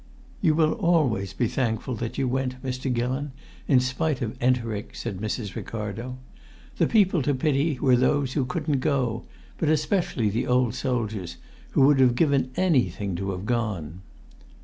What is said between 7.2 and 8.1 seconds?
to pity were